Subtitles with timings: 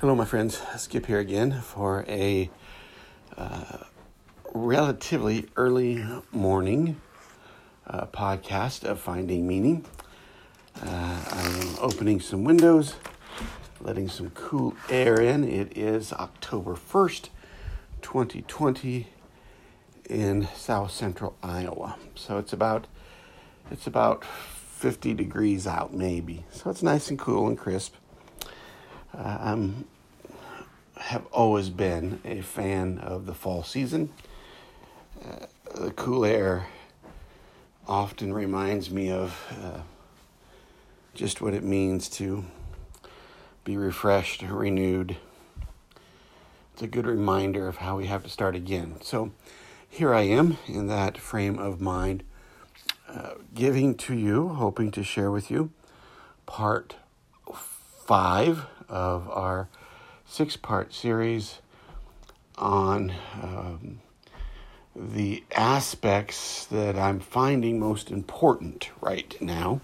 [0.00, 0.62] Hello, my friends.
[0.76, 2.48] Skip here again for a
[3.36, 3.78] uh,
[4.54, 7.00] relatively early morning
[7.84, 9.84] uh, podcast of Finding Meaning.
[10.80, 12.94] Uh, I'm opening some windows,
[13.80, 15.42] letting some cool air in.
[15.42, 17.30] It is October 1st,
[18.00, 19.08] 2020
[20.08, 21.96] in south central Iowa.
[22.14, 22.86] So it's about
[23.68, 26.44] it's about 50 degrees out maybe.
[26.52, 27.96] So it's nice and cool and crisp.
[29.14, 29.86] I'm
[30.98, 34.10] have always been a fan of the fall season.
[35.24, 36.66] Uh, the cool air
[37.86, 39.80] often reminds me of uh,
[41.14, 42.44] just what it means to
[43.64, 45.16] be refreshed, renewed.
[46.72, 48.96] It's a good reminder of how we have to start again.
[49.00, 49.30] So
[49.88, 52.22] here I am in that frame of mind,
[53.08, 55.70] uh, giving to you, hoping to share with you
[56.46, 56.96] part
[57.52, 59.68] five of our
[60.26, 61.60] six part series
[62.56, 63.12] on
[63.42, 64.00] um,
[64.94, 69.80] the aspects that I'm finding most important right now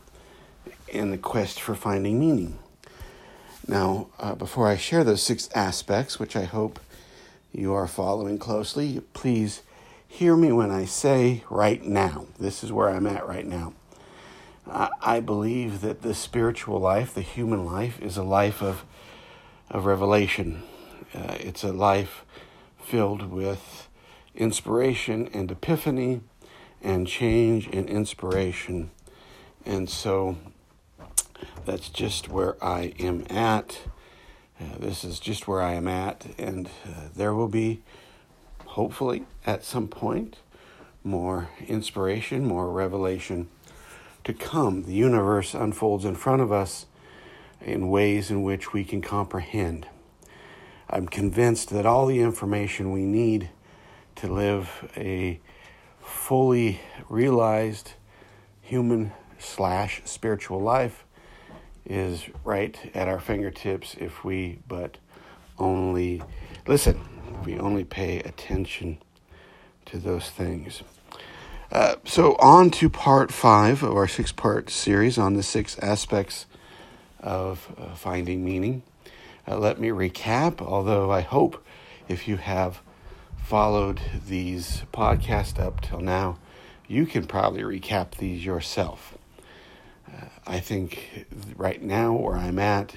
[0.88, 2.58] in the quest for finding meaning.
[3.66, 6.80] Now, uh, before I share those six aspects, which I hope
[7.52, 9.62] you are following closely, please
[10.06, 12.26] hear me when I say right now.
[12.38, 13.72] This is where I'm at right now.
[14.66, 18.84] I believe that the spiritual life, the human life, is a life of
[19.70, 20.62] of revelation.
[21.14, 22.24] Uh, it's a life
[22.78, 23.88] filled with
[24.34, 26.20] inspiration and epiphany
[26.82, 28.90] and change and inspiration.
[29.64, 30.36] And so
[31.64, 33.80] that's just where I am at.
[34.60, 36.26] Uh, this is just where I am at.
[36.38, 37.82] And uh, there will be,
[38.66, 40.36] hopefully, at some point,
[41.02, 43.48] more inspiration, more revelation
[44.24, 44.84] to come.
[44.84, 46.86] The universe unfolds in front of us
[47.60, 49.86] in ways in which we can comprehend.
[50.88, 53.50] I'm convinced that all the information we need
[54.16, 55.40] to live a
[56.00, 57.92] fully realized
[58.60, 61.04] human slash spiritual life
[61.84, 64.96] is right at our fingertips if we but
[65.58, 66.22] only
[66.66, 67.00] listen,
[67.32, 68.98] if we only pay attention
[69.86, 70.82] to those things.
[71.74, 76.46] Uh, so, on to part five of our six part series on the six aspects
[77.18, 78.84] of uh, finding meaning.
[79.48, 81.66] Uh, let me recap, although I hope
[82.06, 82.80] if you have
[83.42, 86.38] followed these podcasts up till now,
[86.86, 89.18] you can probably recap these yourself.
[90.06, 92.94] Uh, I think right now, where I'm at,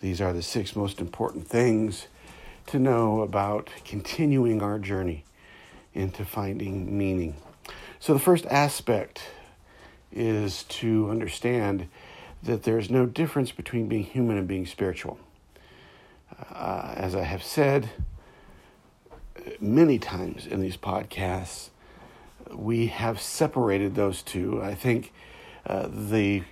[0.00, 2.06] these are the six most important things
[2.68, 5.24] to know about continuing our journey
[5.94, 7.34] into finding meaning.
[8.04, 9.22] So, the first aspect
[10.12, 11.88] is to understand
[12.42, 15.18] that there's no difference between being human and being spiritual.
[16.52, 17.88] Uh, as I have said
[19.58, 21.70] many times in these podcasts,
[22.52, 24.60] we have separated those two.
[24.62, 25.10] I think
[25.64, 26.42] uh, the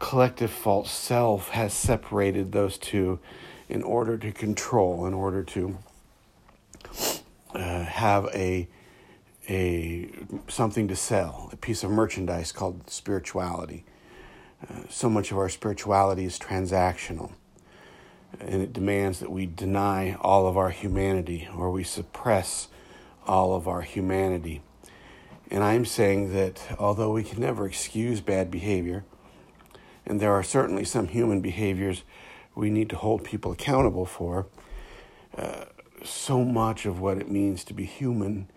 [0.00, 3.20] collective false self has separated those two
[3.68, 5.78] in order to control, in order to
[7.54, 8.66] uh, have a
[9.48, 10.10] a
[10.48, 13.84] something to sell, a piece of merchandise called spirituality
[14.88, 17.32] so much of our spirituality is transactional,
[18.38, 22.68] and it demands that we deny all of our humanity or we suppress
[23.26, 24.62] all of our humanity.
[25.50, 29.04] And I'm saying that although we can never excuse bad behavior,
[30.06, 32.02] and there are certainly some human behaviors
[32.54, 34.46] we need to hold people accountable for,
[35.36, 35.64] uh,
[36.04, 38.48] so much of what it means to be human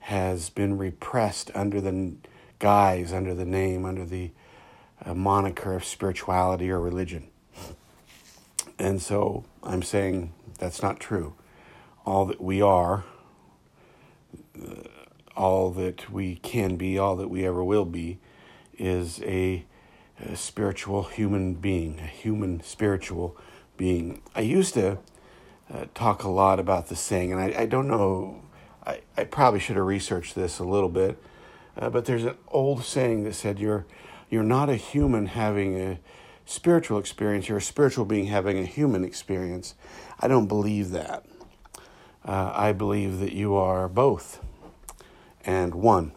[0.00, 2.14] has been repressed under the
[2.58, 4.30] guise, under the name, under the
[5.02, 7.28] a moniker of spirituality or religion.
[8.78, 11.34] And so I'm saying that's not true.
[12.04, 13.04] All that we are,
[14.60, 14.74] uh,
[15.36, 18.18] all that we can be, all that we ever will be,
[18.78, 19.64] is a,
[20.22, 23.36] a spiritual human being, a human spiritual
[23.76, 24.22] being.
[24.34, 24.98] I used to
[25.72, 28.42] uh, talk a lot about the saying, and I, I don't know,
[28.86, 31.22] I, I probably should have researched this a little bit,
[31.76, 33.86] uh, but there's an old saying that said, You're
[34.30, 35.98] you're not a human having a
[36.46, 39.74] spiritual experience, you're a spiritual being having a human experience.
[40.20, 41.24] I don't believe that.
[42.24, 44.40] Uh, I believe that you are both
[45.44, 46.12] and one.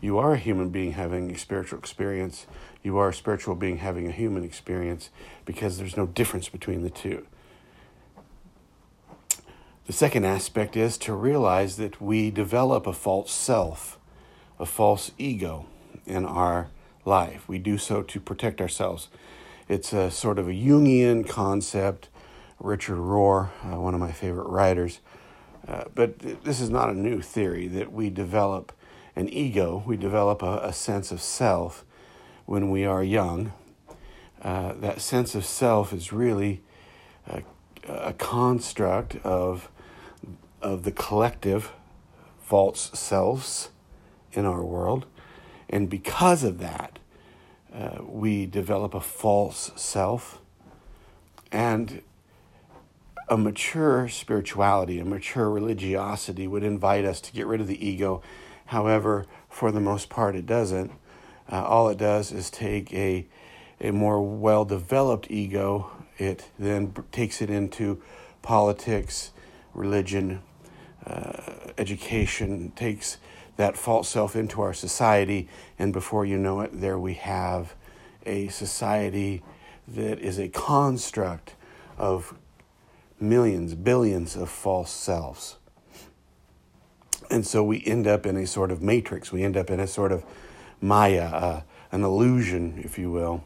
[0.00, 2.46] You are a human being having a spiritual experience.
[2.82, 5.10] You are a spiritual being having a human experience
[5.44, 7.26] because there's no difference between the two.
[9.86, 13.98] The second aspect is to realize that we develop a false self,
[14.58, 15.66] a false ego
[16.06, 16.68] in our
[17.04, 17.48] life.
[17.48, 19.08] We do so to protect ourselves.
[19.68, 22.08] It's a sort of a Jungian concept
[22.60, 25.00] Richard Rohr, uh, one of my favorite writers.
[25.66, 28.72] Uh, but this is not a new theory that we develop
[29.16, 31.84] an ego, we develop a, a sense of self
[32.46, 33.52] when we are young.
[34.42, 36.62] Uh, that sense of self is really
[37.88, 39.68] a, construct of,
[40.60, 41.72] of the collective
[42.40, 43.70] false selves
[44.32, 45.06] in our world.
[45.68, 46.98] And because of that,
[47.74, 50.40] uh, we develop a false self.
[51.52, 52.02] And
[53.28, 58.22] a mature spirituality, a mature religiosity would invite us to get rid of the ego.
[58.66, 60.90] However, for the most part, it doesn't.
[61.50, 63.26] Uh, all it does is take a,
[63.80, 68.02] a more well developed ego, it then takes it into
[68.42, 69.30] politics,
[69.74, 70.40] religion,
[71.06, 71.42] uh,
[71.78, 73.18] education, takes
[73.56, 77.74] that false self into our society, and before you know it, there we have
[78.24, 79.42] a society
[79.88, 81.54] that is a construct
[81.98, 82.34] of
[83.18, 85.56] millions, billions of false selves.
[87.30, 89.30] And so we end up in a sort of matrix.
[89.30, 90.24] We end up in a sort of
[90.80, 91.62] Maya, uh,
[91.92, 93.44] an illusion, if you will.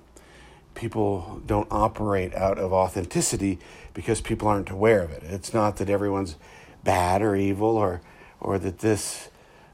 [0.85, 3.59] People don't operate out of authenticity
[3.95, 5.23] because people aren't aware of it.
[5.23, 6.37] It's not that everyone's
[6.85, 8.03] bad or evil or,
[8.39, 9.31] or that this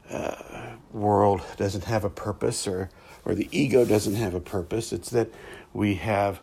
[0.09, 2.89] uh, world doesn't have a purpose or,
[3.25, 4.93] or the ego doesn't have a purpose.
[4.93, 5.27] It's that
[5.73, 6.39] we have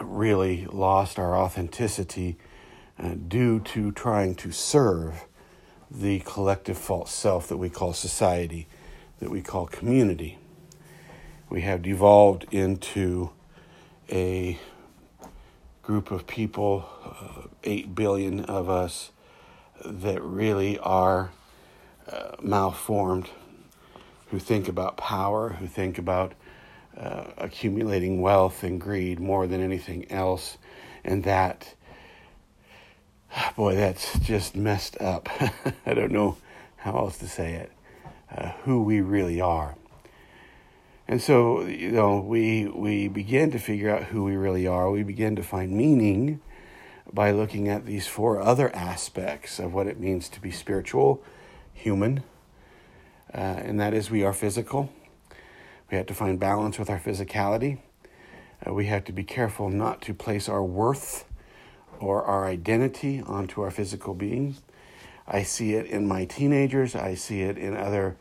[0.00, 2.38] really lost our authenticity
[2.98, 5.26] uh, due to trying to serve
[5.90, 8.66] the collective false self that we call society,
[9.18, 10.38] that we call community.
[11.50, 13.30] We have devolved into
[14.10, 14.58] a
[15.82, 19.12] group of people, uh, 8 billion of us,
[19.82, 21.30] that really are
[22.12, 23.30] uh, malformed,
[24.26, 26.34] who think about power, who think about
[26.98, 30.58] uh, accumulating wealth and greed more than anything else.
[31.02, 31.74] And that,
[33.56, 35.30] boy, that's just messed up.
[35.86, 36.36] I don't know
[36.76, 37.72] how else to say it.
[38.30, 39.77] Uh, who we really are.
[41.10, 44.90] And so, you know, we we begin to figure out who we really are.
[44.90, 46.42] We begin to find meaning
[47.10, 51.22] by looking at these four other aspects of what it means to be spiritual,
[51.72, 52.24] human,
[53.32, 54.92] uh, and that is we are physical,
[55.90, 57.78] we have to find balance with our physicality.
[58.66, 61.24] Uh, we have to be careful not to place our worth
[62.00, 64.56] or our identity onto our physical being.
[65.26, 66.94] I see it in my teenagers.
[66.94, 68.18] I see it in other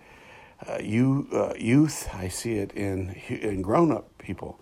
[0.65, 2.09] uh, you, uh, youth.
[2.13, 4.59] I see it in, in grown up people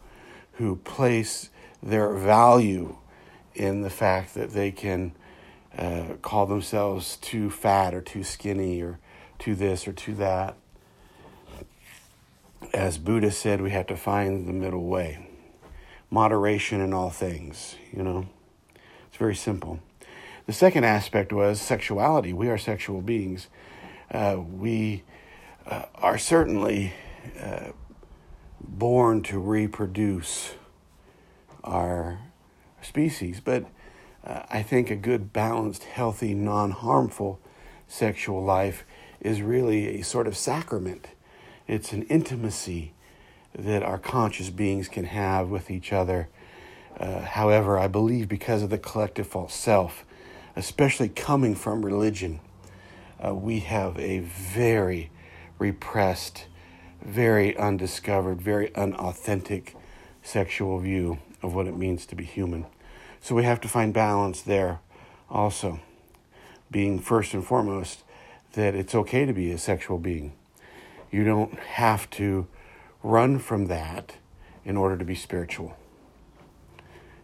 [0.53, 1.49] who place
[1.81, 2.97] their value
[3.53, 5.13] in the fact that they can
[5.77, 8.99] uh, call themselves too fat or too skinny or
[9.39, 10.55] too this or too that
[12.73, 15.27] as Buddha said, we have to find the middle way.
[16.09, 18.27] Moderation in all things, you know.
[19.07, 19.79] It's very simple.
[20.45, 22.33] The second aspect was sexuality.
[22.33, 23.47] We are sexual beings.
[24.11, 25.03] Uh, we
[25.67, 26.93] uh, are certainly
[27.41, 27.71] uh,
[28.59, 30.53] born to reproduce
[31.63, 32.19] our
[32.81, 33.65] species, but
[34.23, 37.39] uh, I think a good, balanced, healthy, non harmful
[37.87, 38.83] sexual life
[39.21, 41.07] is really a sort of sacrament
[41.67, 42.93] it's an intimacy
[43.57, 46.29] that our conscious beings can have with each other.
[46.99, 50.05] Uh, however, I believe because of the collective false self,
[50.55, 52.39] especially coming from religion,
[53.25, 55.09] uh, we have a very
[55.59, 56.45] repressed,
[57.03, 59.75] very undiscovered, very unauthentic
[60.21, 62.65] sexual view of what it means to be human.
[63.21, 64.79] So we have to find balance there
[65.29, 65.79] also,
[66.69, 68.03] being first and foremost
[68.53, 70.33] that it's okay to be a sexual being.
[71.11, 72.47] You don't have to
[73.03, 74.15] run from that
[74.63, 75.77] in order to be spiritual.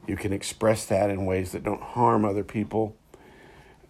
[0.07, 2.95] You can express that in ways that don't harm other people,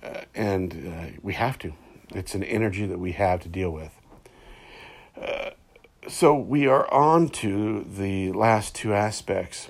[0.03, 1.73] uh, and uh, we have to.
[2.09, 4.00] It's an energy that we have to deal with.
[6.07, 9.69] So we are on to the last two aspects,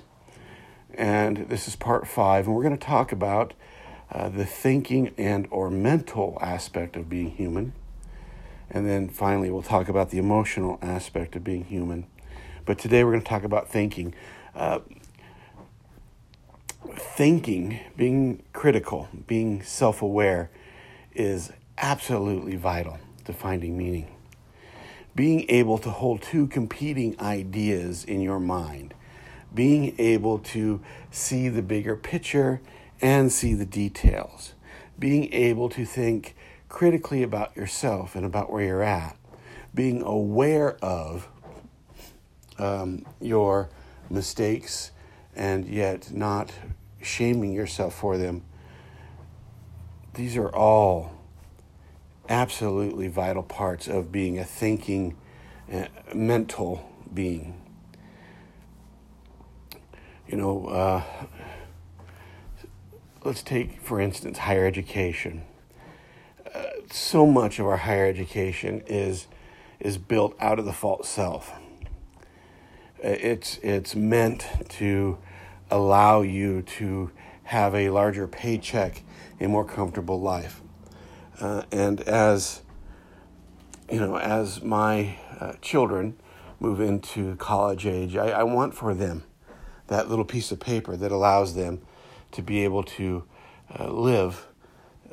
[0.94, 3.54] and this is part five, and we're going to talk about
[4.10, 7.72] uh, the thinking and or mental aspect of being human
[8.72, 12.06] and then finally, we'll talk about the emotional aspect of being human.
[12.64, 14.14] But today, we're going to talk about thinking.
[14.54, 14.80] Uh,
[16.96, 20.50] thinking, being critical, being self aware,
[21.14, 24.11] is absolutely vital to finding meaning.
[25.14, 28.94] Being able to hold two competing ideas in your mind,
[29.54, 32.60] being able to see the bigger picture
[33.00, 34.54] and see the details,
[34.98, 36.34] being able to think
[36.68, 39.16] critically about yourself and about where you're at,
[39.74, 41.28] being aware of
[42.58, 43.68] um, your
[44.08, 44.92] mistakes
[45.34, 46.52] and yet not
[47.02, 48.42] shaming yourself for them.
[50.14, 51.12] These are all
[52.28, 55.16] absolutely vital parts of being a thinking,
[55.72, 57.60] uh, mental being.
[60.28, 61.02] You know, uh,
[63.24, 65.42] let's take, for instance, higher education.
[66.54, 69.26] Uh, so much of our higher education is
[69.80, 71.52] is built out of the false self.
[73.04, 75.18] Uh, it's it's meant to
[75.70, 77.10] allow you to
[77.44, 79.02] have a larger paycheck,
[79.40, 80.62] a more comfortable life.
[81.42, 82.62] Uh, and as
[83.90, 86.16] you know, as my uh, children
[86.60, 89.24] move into college age, I, I, want for them
[89.88, 91.82] that little piece of paper that allows them
[92.30, 93.24] to be able to
[93.76, 94.46] uh, live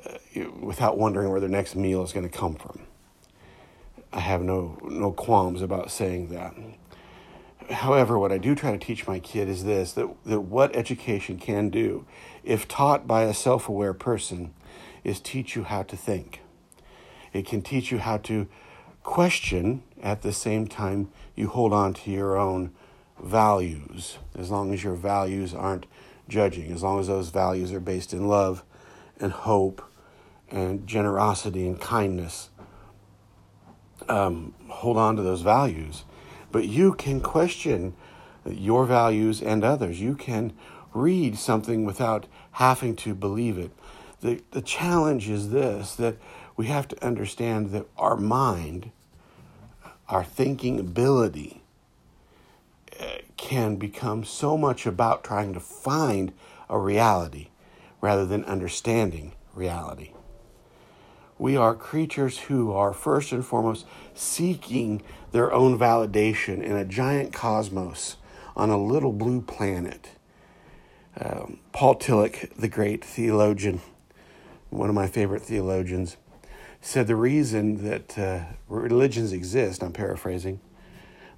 [0.06, 0.20] uh,
[0.60, 2.82] without wondering where their next meal is going to come from.
[4.14, 6.54] I have no no qualms about saying that.
[7.72, 11.40] However, what I do try to teach my kid is this that, that what education
[11.40, 12.06] can do,
[12.44, 14.54] if taught by a self aware person,
[15.04, 16.42] is teach you how to think.
[17.34, 18.48] It can teach you how to
[19.04, 22.72] question at the same time you hold on to your own
[23.22, 25.86] values, as long as your values aren't
[26.28, 28.64] judging, as long as those values are based in love
[29.20, 29.82] and hope
[30.50, 32.50] and generosity and kindness.
[34.08, 36.04] Um, hold on to those values.
[36.52, 37.94] But you can question
[38.46, 40.00] your values and others.
[40.02, 40.54] You can
[40.94, 43.72] read something without having to believe it.
[44.22, 46.18] The, the challenge is this that
[46.58, 48.92] we have to understand that our mind,
[50.10, 51.62] our thinking ability,
[53.00, 53.06] uh,
[53.38, 56.34] can become so much about trying to find
[56.70, 57.48] a reality
[58.02, 60.12] rather than understanding reality.
[61.38, 67.32] We are creatures who are first and foremost seeking their own validation in a giant
[67.32, 68.18] cosmos
[68.58, 70.10] on a little blue planet.
[71.18, 73.80] Um, Paul Tillich, the great theologian,
[74.70, 76.18] one of my favorite theologians,
[76.82, 80.60] said the reason that uh, religions exist, I'm paraphrasing,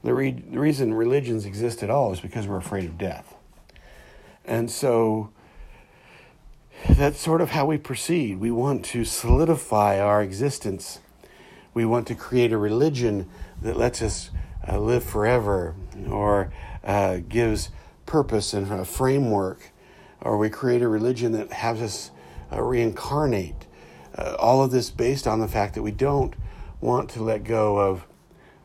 [0.04, 3.36] the, re- the reason religions exist at all is because we're afraid of death.
[4.46, 5.32] And so
[6.90, 8.40] that's sort of how we proceed.
[8.40, 11.00] We want to solidify our existence.
[11.74, 13.30] We want to create a religion
[13.62, 14.32] that lets us
[14.68, 15.76] uh, live forever
[16.10, 16.52] or
[16.84, 17.70] uh, gives
[18.06, 19.72] purpose and a framework.
[20.22, 22.12] Or we create a religion that has us
[22.52, 23.68] uh, reincarnate.
[24.18, 26.36] Uh, all of this based on the fact that we don't
[26.82, 28.06] want to let go of,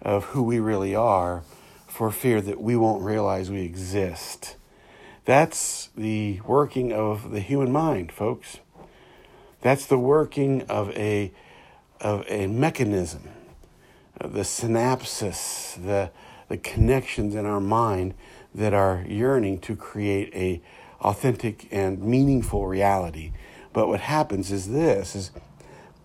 [0.03, 1.43] of who we really are
[1.87, 4.57] for fear that we won't realize we exist.
[5.25, 8.59] That's the working of the human mind, folks.
[9.63, 11.33] That's the working of a,
[12.01, 13.23] of a mechanism,
[14.21, 16.11] the synapses, the,
[16.49, 18.15] the connections in our mind
[18.55, 20.63] that are yearning to create a
[21.01, 23.33] authentic and meaningful reality.
[23.77, 25.31] But what happens is this is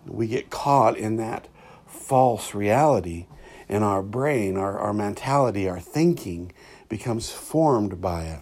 [0.06, 1.48] we get caught in that
[1.86, 3.24] false reality
[3.66, 6.52] and our brain, our, our mentality, our thinking
[6.90, 8.40] becomes formed by it.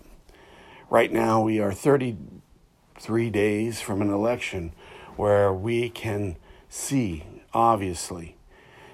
[0.90, 4.72] Right now, we are 33 days from an election
[5.14, 6.34] where we can
[6.68, 7.22] see,
[7.54, 8.34] obviously,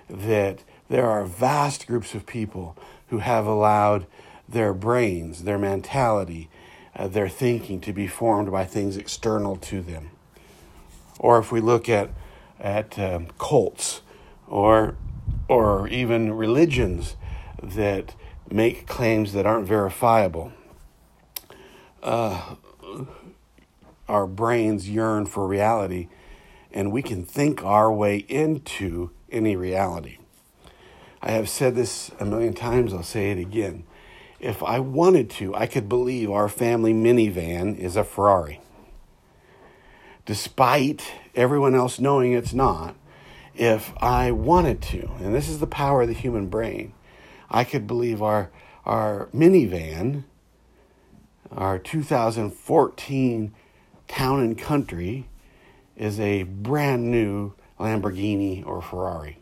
[0.06, 2.76] that there are vast groups of people
[3.08, 4.06] who have allowed
[4.46, 6.50] their brains, their mentality,
[6.94, 10.10] uh, their thinking to be formed by things external to them.
[11.18, 12.10] Or if we look at,
[12.60, 14.02] at um, cults
[14.46, 14.96] or,
[15.48, 17.16] or even religions
[17.62, 18.14] that
[18.50, 20.52] make claims that aren't verifiable,
[22.02, 22.54] uh,
[24.08, 26.08] our brains yearn for reality,
[26.72, 30.18] and we can think our way into any reality.
[31.22, 33.84] I have said this a million times, I'll say it again.
[34.38, 38.60] If I wanted to, I could believe our family minivan is a Ferrari.
[40.26, 42.94] Despite everyone else knowing it's not,
[43.54, 46.92] if I wanted to, and this is the power of the human brain,
[47.48, 48.50] I could believe our,
[48.84, 50.24] our minivan
[51.52, 53.54] our 2014
[54.08, 55.28] Town and Country
[55.96, 59.38] is a brand new Lamborghini or Ferrari.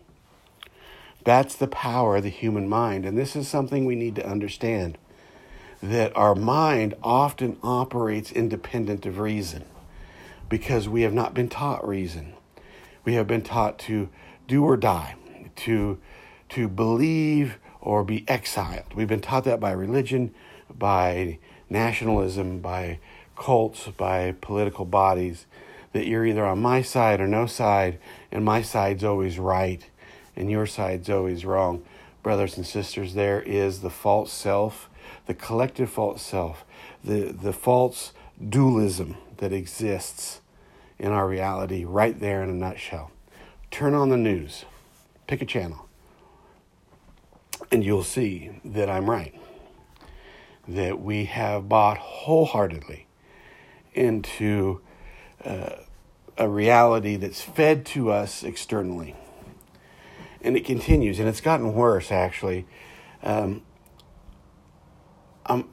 [1.24, 3.06] That's the power of the human mind.
[3.06, 4.98] And this is something we need to understand
[5.82, 9.64] that our mind often operates independent of reason
[10.54, 12.32] because we have not been taught reason.
[13.04, 14.08] We have been taught to
[14.46, 15.16] do or die,
[15.56, 15.99] to,
[16.50, 18.94] to believe or be exiled.
[18.94, 20.32] We've been taught that by religion,
[20.73, 23.00] by nationalism, by
[23.37, 25.46] cults, by political bodies,
[25.92, 27.99] that you're either on my side or no side,
[28.30, 29.84] and my side's always right,
[30.37, 31.82] and your side's always wrong.
[32.23, 34.88] Brothers and sisters, there is the false self,
[35.26, 36.64] the collective false self,
[37.02, 38.12] the, the false
[38.49, 40.40] dualism that exists
[40.98, 43.10] in our reality right there in a nutshell.
[43.70, 44.64] Turn on the news,
[45.26, 45.88] pick a channel,
[47.72, 49.34] and you'll see that I'm right.
[50.66, 53.06] That we have bought wholeheartedly
[53.92, 54.80] into
[55.44, 55.76] uh,
[56.38, 59.14] a reality that's fed to us externally.
[60.40, 62.66] And it continues, and it's gotten worse actually.
[63.22, 63.62] Um,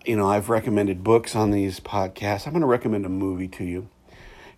[0.06, 2.46] you know, I've recommended books on these podcasts.
[2.46, 3.90] I'm going to recommend a movie to you.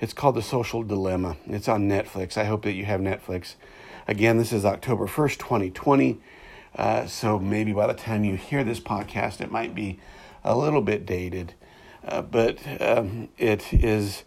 [0.04, 1.38] It's called The Social Dilemma.
[1.48, 2.36] It's on Netflix.
[2.36, 3.56] I hope that you have Netflix.
[4.06, 6.20] Again, this is October 1st, 2020.
[6.76, 10.02] Uh, so maybe by the time you hear this podcast, it might be
[10.44, 11.54] a little bit dated.
[12.06, 14.24] Uh, but um, it is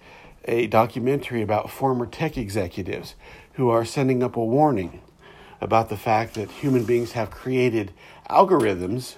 [0.47, 3.15] a documentary about former tech executives
[3.57, 5.03] who are sending up a warning
[5.61, 7.93] about the fact that human beings have created
[8.31, 9.17] algorithms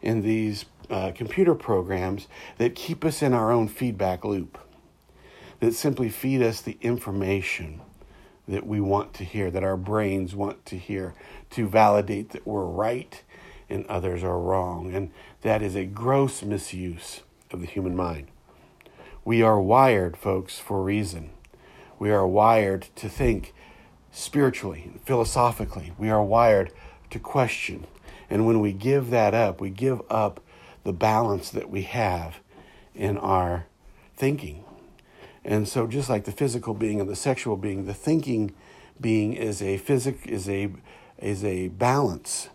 [0.00, 2.26] in these uh, computer programs
[2.56, 4.56] that keep us in our own feedback loop,
[5.60, 7.80] that simply feed us the information
[8.48, 11.14] that we want to hear, that our brains want to hear,
[11.50, 13.22] to validate that we're right
[13.68, 14.92] and others are wrong.
[14.92, 15.10] And
[15.42, 17.20] that is a gross misuse
[17.52, 18.28] of the human mind.
[19.24, 21.30] We are wired, folks, for reason.
[21.98, 23.54] We are wired to think
[24.10, 25.92] spiritually, philosophically.
[25.98, 26.72] We are wired
[27.10, 27.86] to question.
[28.28, 30.40] And when we give that up, we give up
[30.82, 32.40] the balance that we have
[32.94, 33.66] in our
[34.16, 34.64] thinking.
[35.50, 38.54] And so just like the physical being and the sexual being, the thinking
[39.00, 40.70] being is a physic is a
[41.18, 42.50] is a balance.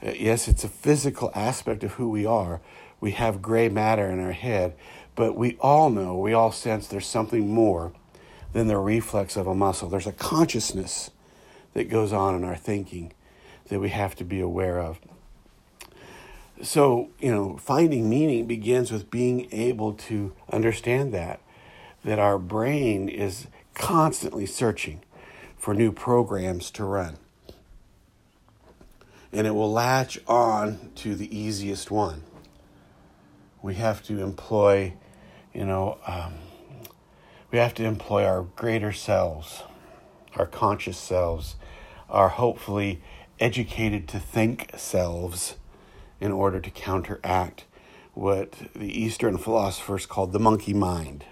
[0.00, 2.60] Uh, yes, it's a physical aspect of who we are.
[3.00, 4.76] We have gray matter in our head,
[5.16, 7.92] but we all know, we all sense there's something more
[8.52, 9.88] than the reflex of a muscle.
[9.88, 11.10] There's a consciousness
[11.72, 13.12] that goes on in our thinking
[13.70, 15.00] that we have to be aware of.
[16.62, 21.40] So, you know, finding meaning begins with being able to understand that,
[22.04, 25.00] that our brain is constantly searching
[25.56, 27.16] for new programs to run.
[29.32, 32.22] And it will latch on to the easiest one.
[33.62, 34.94] We have to employ
[35.54, 36.34] you know, um,
[37.52, 39.62] we have to employ our greater selves,
[40.34, 41.54] our conscious selves,
[42.10, 43.00] our hopefully
[43.38, 45.54] educated to think selves
[46.20, 47.64] in order to counteract
[48.14, 51.24] what the Eastern philosophers called the monkey mind.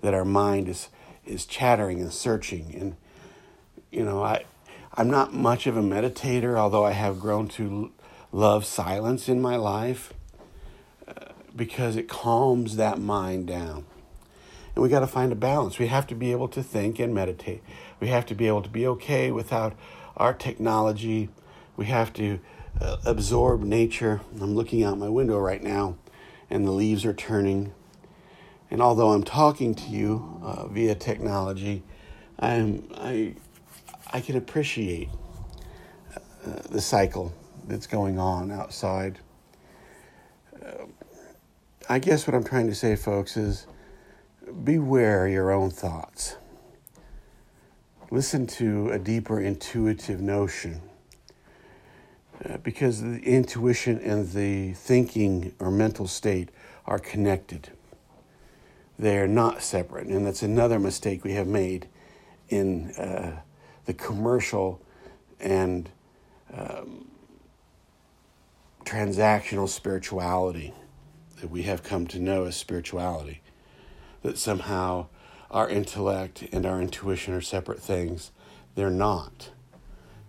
[0.00, 0.88] That our mind is
[1.26, 2.96] is chattering and searching and
[3.90, 4.44] you know I
[4.94, 7.92] I'm not much of a meditator although I have grown to
[8.32, 10.12] love silence in my life
[11.54, 13.84] because it calms that mind down.
[14.74, 15.78] And we got to find a balance.
[15.78, 17.62] We have to be able to think and meditate.
[17.98, 19.74] We have to be able to be okay without
[20.16, 21.28] our technology.
[21.76, 22.40] We have to
[22.80, 24.20] uh, absorb nature.
[24.40, 25.96] I'm looking out my window right now,
[26.48, 27.72] and the leaves are turning.
[28.70, 31.82] And although I'm talking to you uh, via technology,
[32.38, 33.34] I'm, I,
[34.12, 35.08] I can appreciate
[36.14, 37.32] uh, the cycle
[37.66, 39.18] that's going on outside.
[41.88, 43.66] I guess what I'm trying to say, folks, is
[44.62, 46.36] beware your own thoughts.
[48.12, 50.80] Listen to a deeper intuitive notion.
[52.44, 56.50] Uh, because the intuition and the thinking or mental state
[56.86, 57.70] are connected.
[59.00, 60.08] They are not separate.
[60.08, 61.88] And that's another mistake we have made
[62.50, 63.40] in uh,
[63.86, 64.78] the commercial
[65.40, 65.88] and
[66.54, 67.08] um,
[68.84, 70.74] transactional spirituality
[71.40, 73.40] that we have come to know as spirituality.
[74.22, 75.06] That somehow
[75.50, 78.32] our intellect and our intuition are separate things.
[78.74, 79.48] They're not.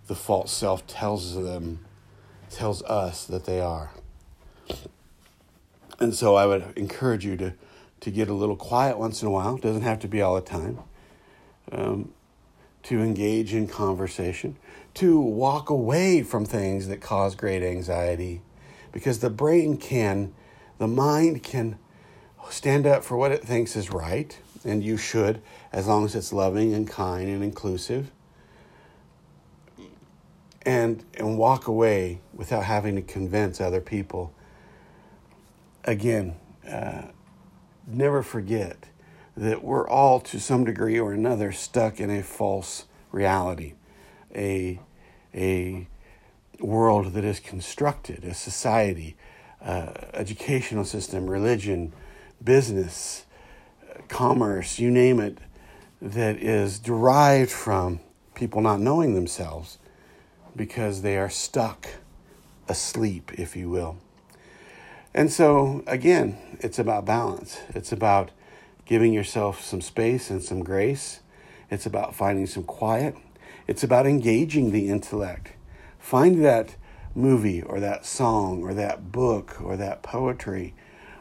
[0.07, 1.85] The false self tells them,
[2.49, 3.91] tells us that they are.
[5.99, 7.53] And so I would encourage you to,
[8.01, 9.57] to get a little quiet once in a while.
[9.57, 10.79] Doesn't have to be all the time.
[11.71, 12.13] Um,
[12.83, 14.57] to engage in conversation,
[14.95, 18.41] to walk away from things that cause great anxiety,
[18.91, 20.33] because the brain can
[20.79, 21.77] the mind can
[22.49, 25.39] stand up for what it thinks is right, and you should,
[25.71, 28.09] as long as it's loving and kind and inclusive,
[30.63, 34.33] and, and walk away without having to convince other people.
[35.83, 36.35] Again,
[36.67, 37.03] uh,
[37.95, 38.85] never forget
[39.35, 43.73] that we're all, to some degree or another, stuck in a false reality,
[44.35, 44.79] a,
[45.33, 45.87] a
[46.59, 49.15] world that is constructed, a society
[49.61, 51.93] uh, educational system, religion,
[52.43, 53.25] business,
[54.07, 55.37] commerce, you name it,
[56.01, 57.99] that is derived from
[58.33, 59.77] people not knowing themselves
[60.55, 61.87] because they are stuck
[62.67, 63.97] asleep, if you will.
[65.13, 67.59] And so, again, it's about balance.
[67.69, 68.31] It's about
[68.85, 71.19] giving yourself some space and some grace.
[71.69, 73.15] It's about finding some quiet.
[73.67, 75.53] It's about engaging the intellect.
[75.99, 76.75] Find that
[77.13, 80.73] movie or that song or that book or that poetry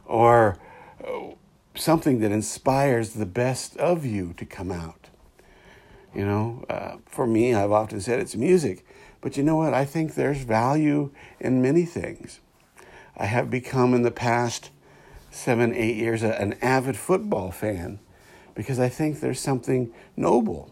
[0.07, 0.57] or
[1.05, 1.31] uh,
[1.75, 5.09] something that inspires the best of you to come out.
[6.15, 8.85] You know, uh, for me, I've often said it's music,
[9.21, 9.75] but you know what?
[9.75, 12.41] I think there's value in many things.
[13.17, 14.71] I have become in the past
[15.31, 18.01] seven, eight years an avid football fan
[18.55, 20.71] because I think there's something noble,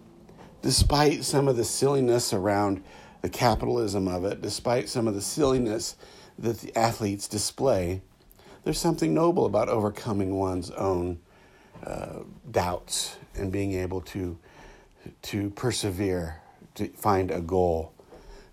[0.63, 2.83] despite some of the silliness around
[3.23, 5.97] the capitalism of it, despite some of the silliness
[6.39, 8.03] that the athletes display.
[8.65, 11.21] There's something noble about overcoming one's own
[11.85, 12.21] uh,
[12.51, 14.39] doubts and being able to
[15.23, 16.41] to persevere,
[16.75, 17.95] to find a goal.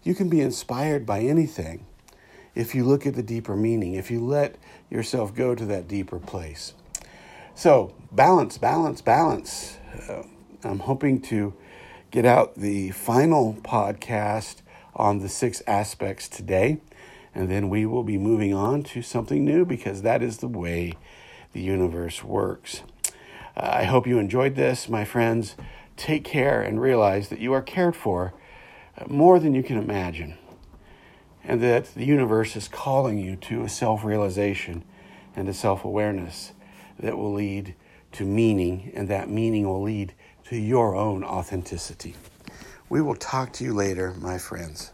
[0.03, 1.85] You can be inspired by anything
[2.55, 4.55] if you look at the deeper meaning, if you let
[4.89, 6.73] yourself go to that deeper place.
[7.53, 9.77] So, balance, balance, balance.
[10.09, 10.23] Uh,
[10.63, 11.53] I'm hoping to
[12.11, 14.57] get out the final podcast
[14.95, 16.79] on the six aspects today,
[17.33, 20.93] and then we will be moving on to something new because that is the way
[21.53, 22.81] the universe works.
[23.55, 25.55] Uh, I hope you enjoyed this, my friends
[25.97, 28.33] take care and realize that you are cared for
[28.97, 30.37] uh, more than you can imagine,
[31.47, 34.83] and that the universe is calling you to a self realization
[35.35, 36.53] and a self awareness
[36.99, 37.75] that will lead
[38.13, 40.13] to meaning, and that meaning will lead
[40.45, 42.15] to your own authenticity.
[42.87, 44.91] We will talk to you later, my friends.